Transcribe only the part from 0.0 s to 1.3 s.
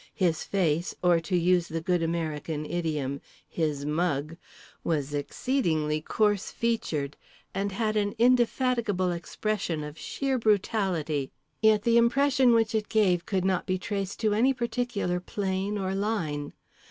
His face (or